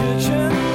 [0.00, 0.69] 却全。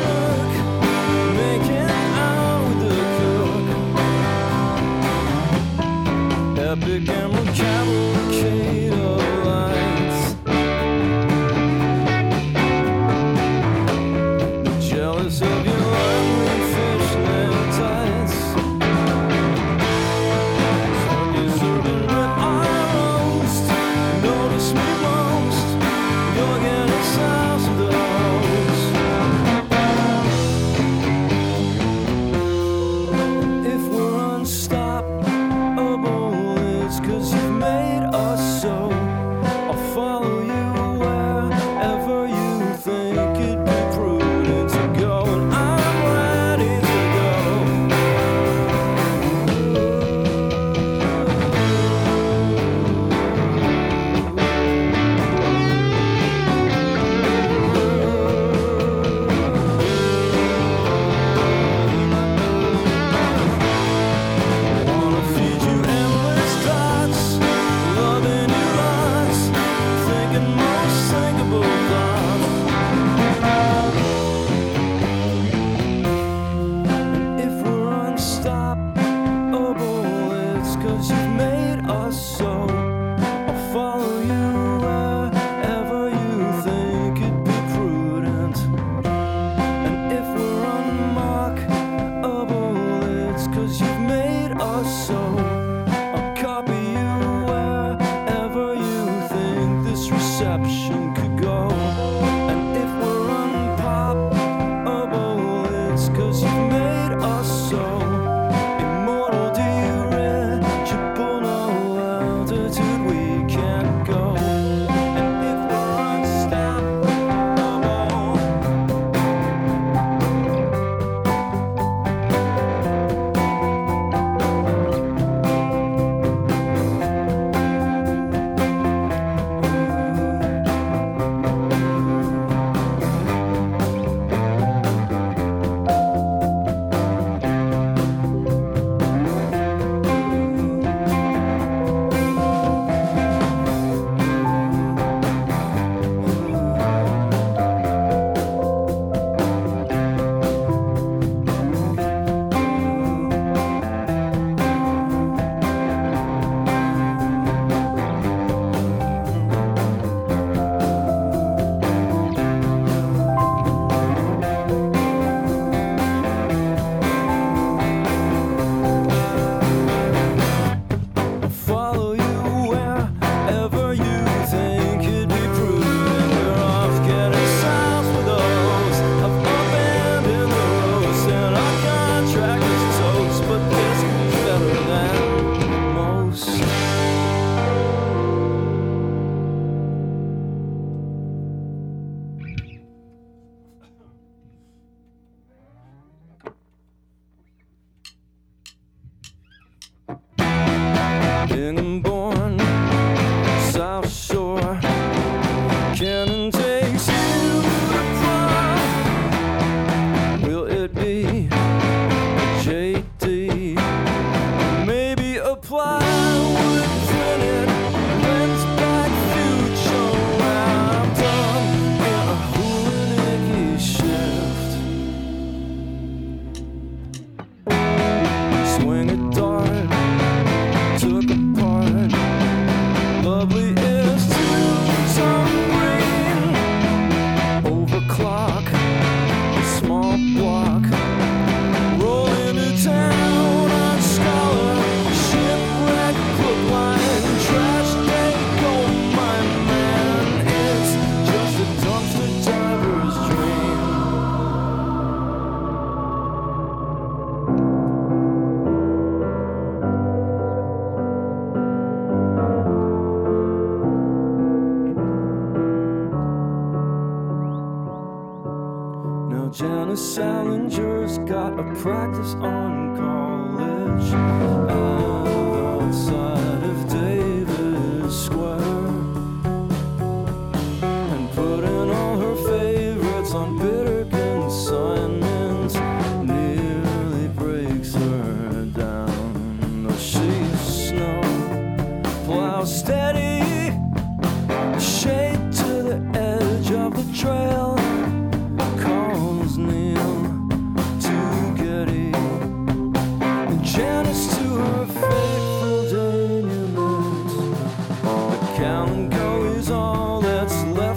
[308.75, 310.94] down go is all that's left.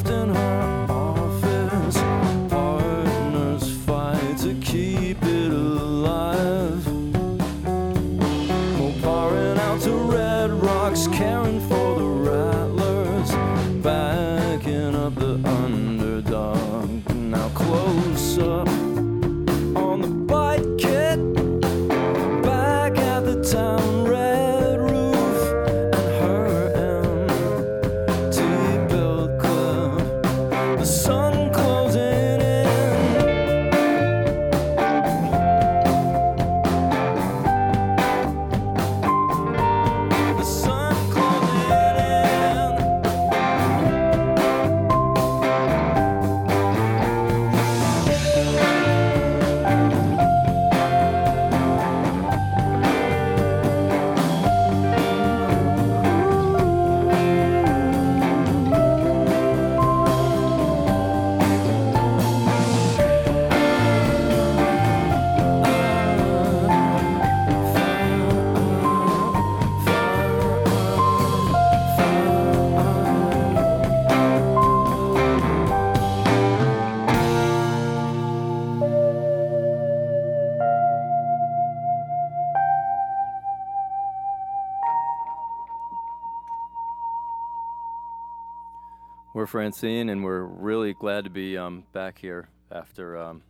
[89.38, 93.40] we're Francine, and we're really glad to be um, back here after um,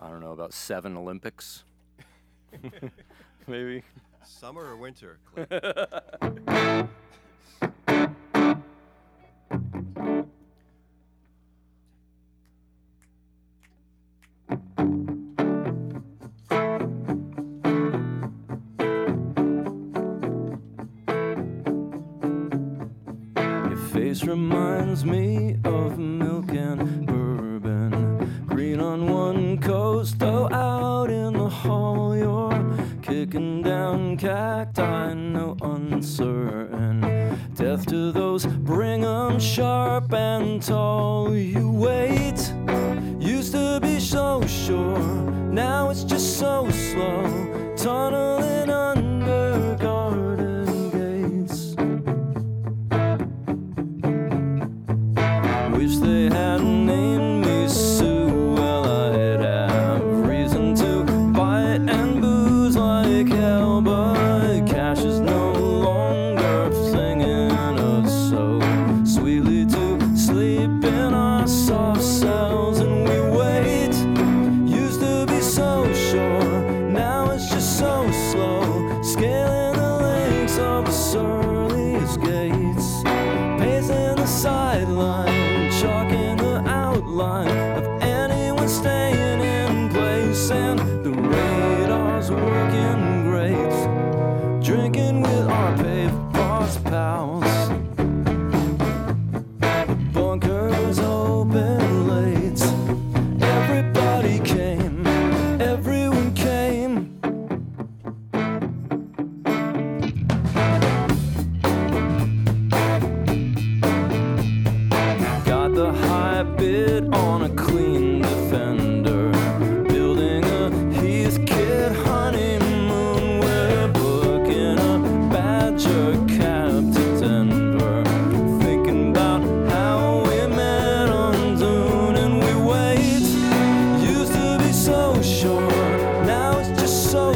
[0.00, 1.62] I don't know about seven Olympics,
[3.46, 3.84] maybe.
[4.24, 5.20] Summer or winter?
[24.16, 28.44] place reminds me of milk and bourbon.
[28.46, 37.00] Green on one coast, though out in the hall, you're kicking down cacti, no uncertain.
[37.54, 41.34] Death to those, bring 'em sharp and tall.
[41.34, 42.52] You wait,
[43.18, 44.98] used to be so sure,
[45.50, 47.45] now it's just so slow.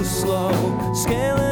[0.04, 0.50] slow,
[0.94, 1.49] scaling.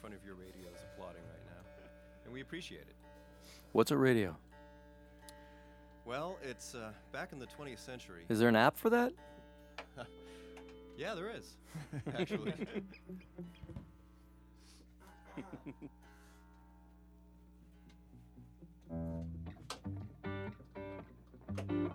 [0.00, 1.62] Front of your radios applauding right now,
[2.24, 2.94] and we appreciate it.
[3.72, 4.36] What's a radio?
[6.04, 8.24] Well, it's uh, back in the 20th century.
[8.28, 9.12] Is there an app for that?
[10.96, 11.56] Yeah, there is,
[12.18, 12.52] actually.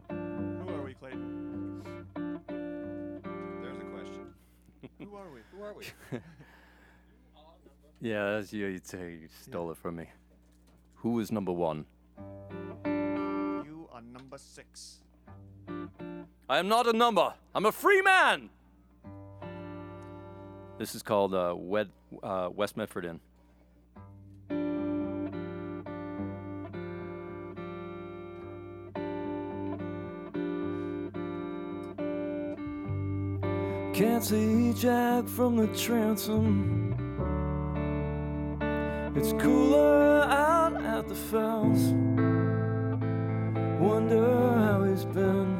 [0.09, 1.81] Who are we, Clayton?
[3.62, 4.33] There's a question.
[5.00, 5.39] Who are we?
[5.51, 5.85] Who are we?
[8.01, 8.67] Yeah, that's you.
[8.67, 10.09] You'd say you stole it from me.
[10.95, 11.85] Who is number one?
[12.85, 14.99] You are number six.
[16.47, 17.33] I am not a number.
[17.53, 18.49] I'm a free man.
[20.77, 21.89] This is called uh, Wed,
[22.21, 23.19] uh, West Medford Inn.
[33.93, 36.85] Can't see Jack from the transom.
[39.17, 41.93] It's cooler out at the fells.
[43.79, 44.25] Wonder
[44.57, 45.54] how he's been.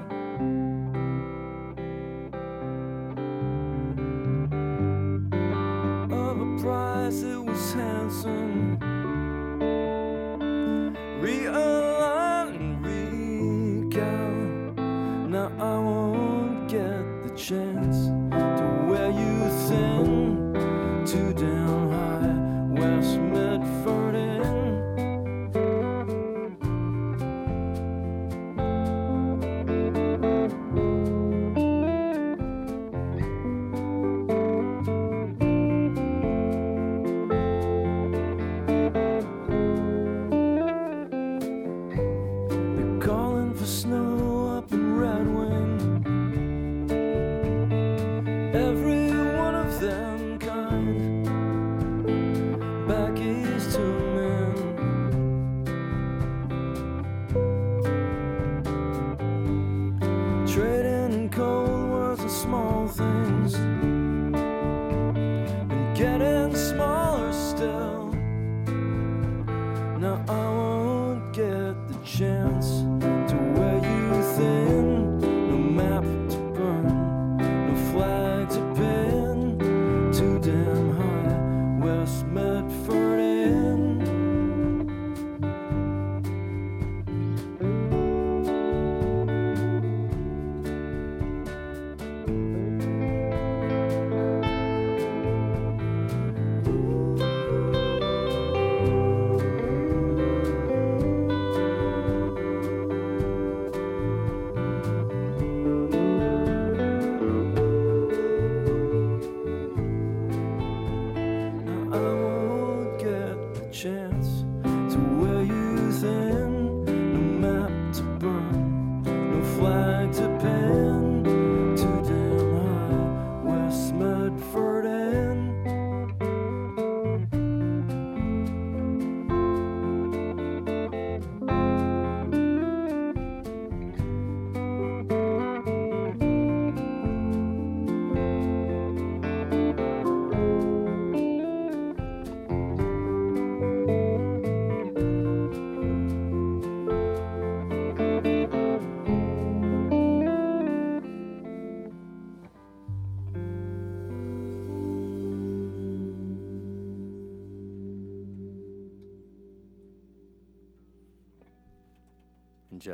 [48.55, 48.94] Every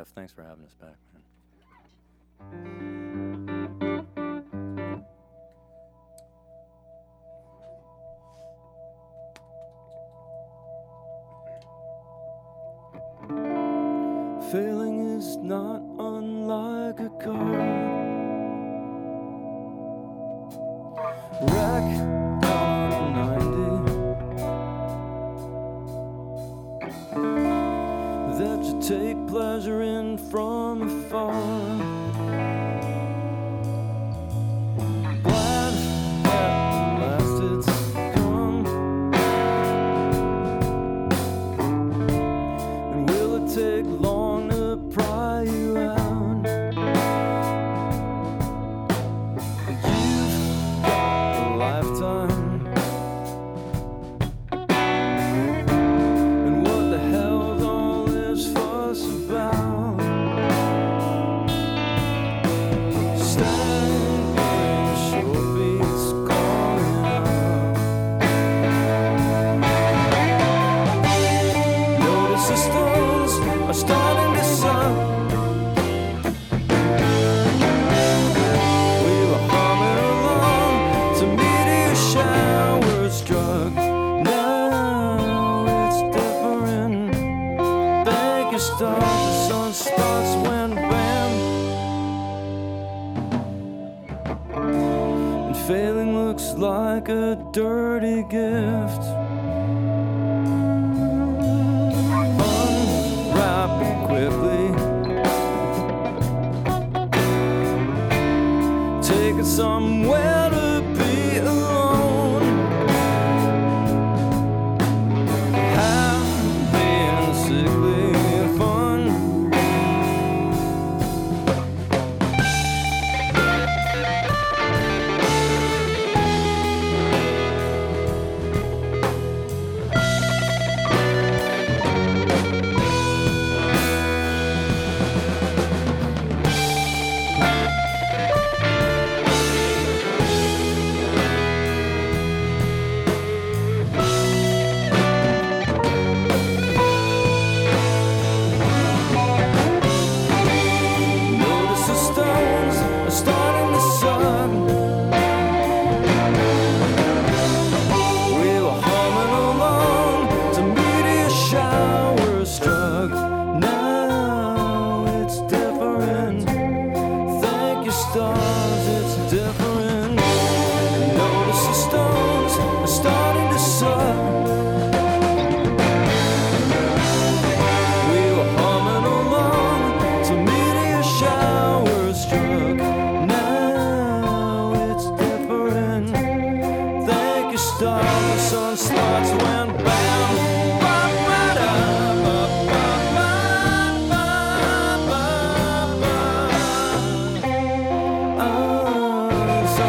[0.02, 0.98] Jeff, thanks for having us back,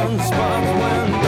[0.02, 1.21] Sunspots went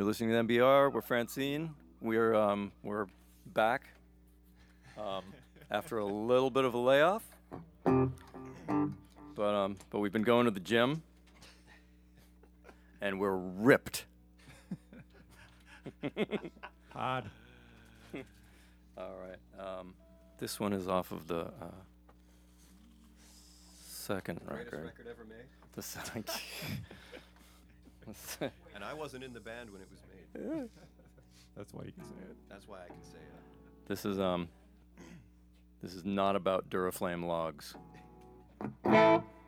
[0.00, 0.90] You're listening to MBR.
[0.94, 1.74] We're Francine.
[2.00, 3.04] We're um, we're
[3.52, 3.82] back
[4.96, 5.24] um,
[5.70, 7.22] after a little bit of a layoff,
[7.84, 11.02] but um, but we've been going to the gym,
[13.02, 14.06] and we're ripped.
[16.94, 17.28] Odd.
[18.96, 19.62] All right.
[19.62, 19.92] Um,
[20.38, 21.74] this one is off of the uh,
[23.86, 24.86] second Greatest record.
[24.86, 25.44] record ever made.
[25.74, 26.24] The second.
[28.06, 30.68] the se- And I wasn't in the band when it was made.
[31.56, 32.36] That's why you can say it.
[32.48, 33.88] That's why I can say it.
[33.88, 34.48] this is um.
[35.82, 37.74] This is not about Duraflame logs.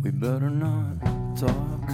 [0.00, 1.04] We better not
[1.36, 1.88] talk.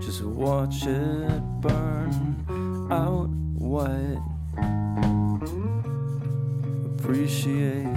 [0.00, 2.44] Just watch it burn
[2.90, 4.20] out white.
[6.98, 7.93] Appreciate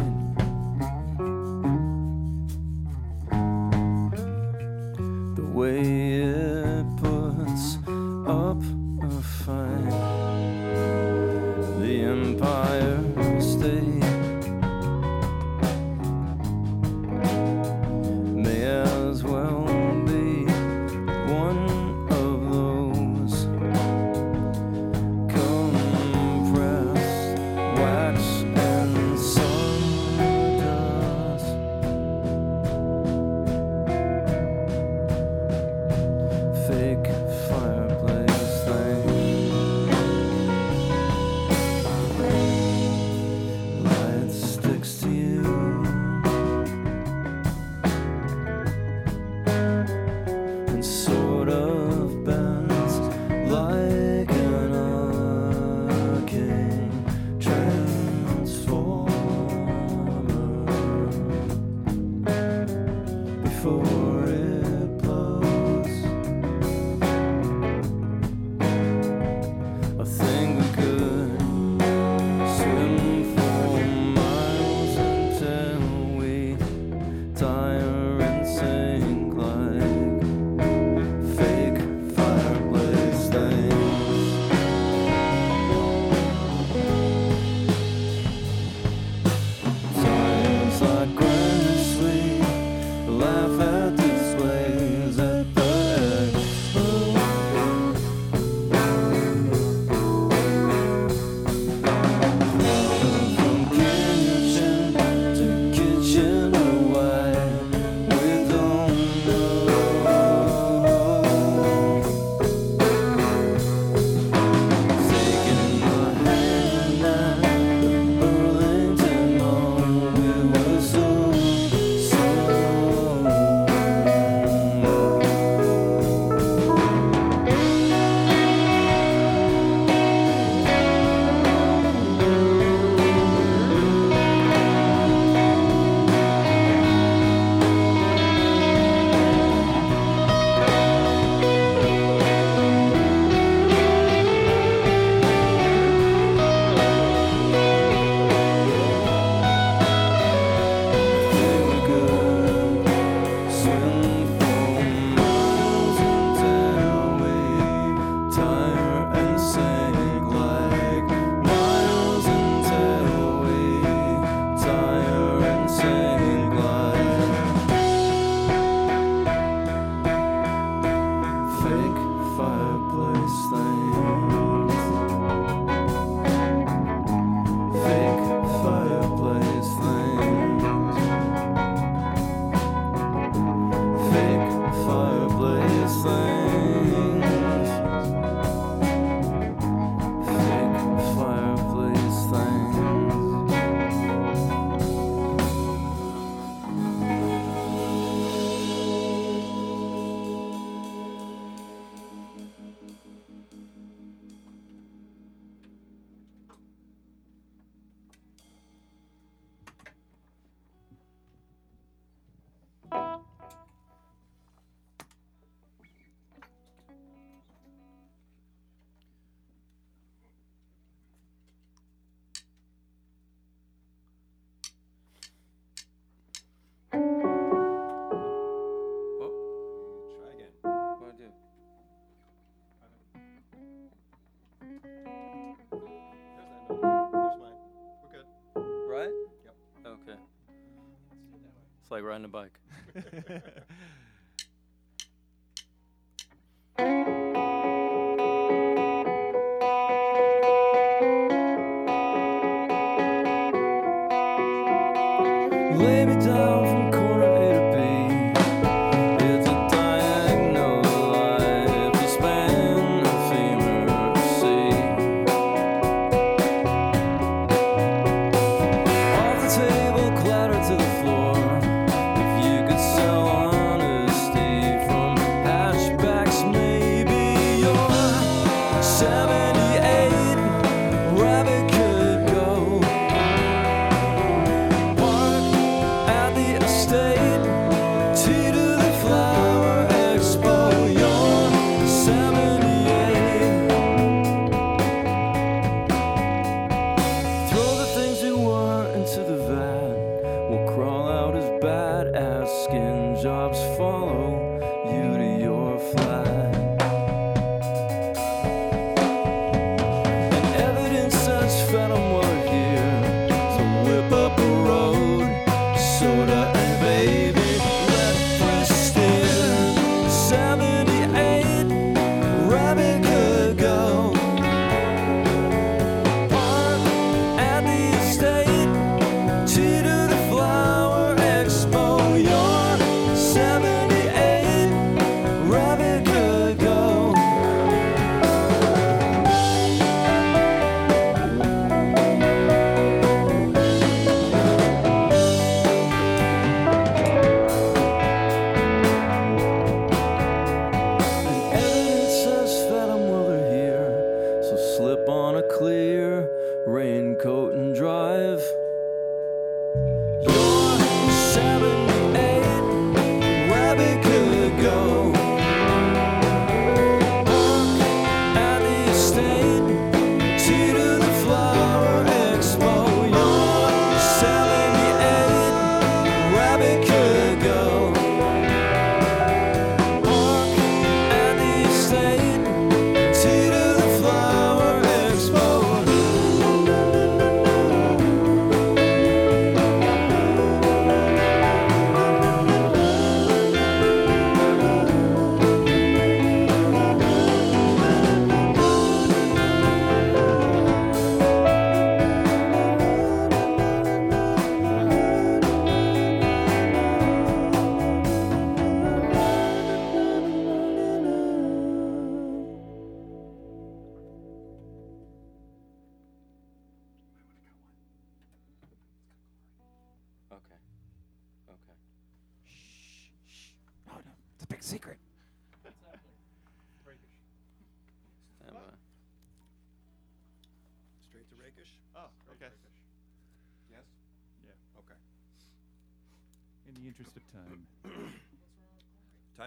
[241.88, 242.60] It's like riding a bike.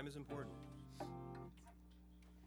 [0.01, 0.55] Time is important.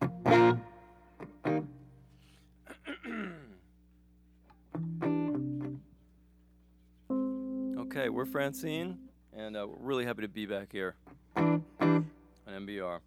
[7.77, 8.97] okay, we're Francine,
[9.37, 10.95] and uh, we're really happy to be back here
[11.35, 11.63] on
[12.47, 13.01] MBR.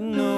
[0.00, 0.33] No,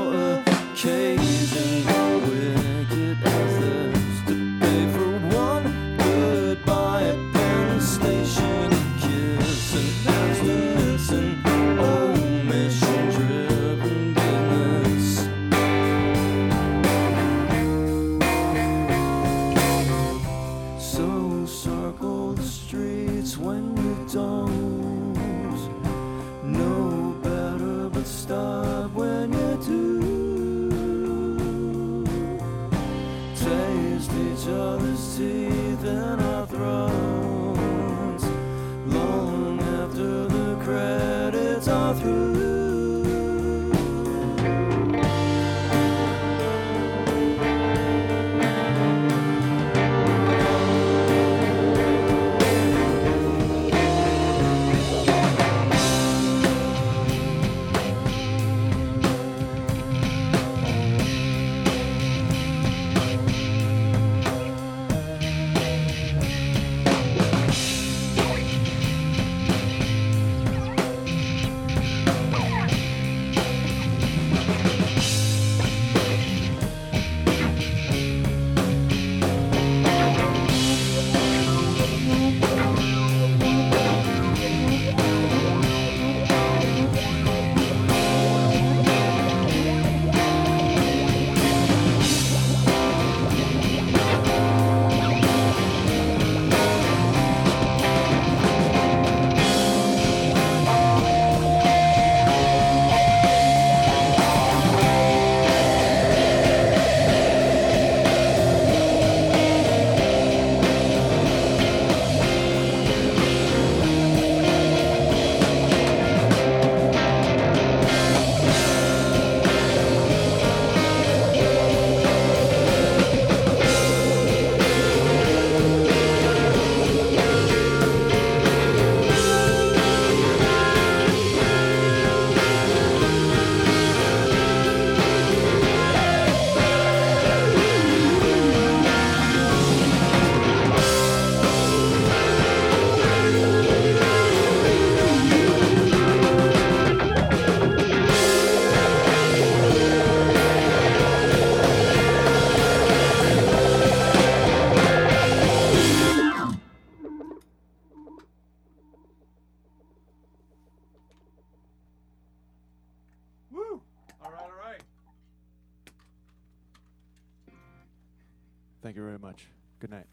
[168.87, 169.49] Thank you very much.
[169.80, 170.07] Good night.